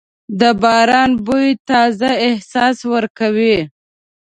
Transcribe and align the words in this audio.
د 0.39 0.41
باران 0.61 1.11
بوی 1.25 1.49
تازه 1.69 2.09
احساس 2.27 2.77
ورکوي. 2.93 3.57